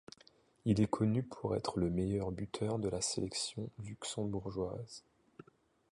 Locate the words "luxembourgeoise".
3.85-5.03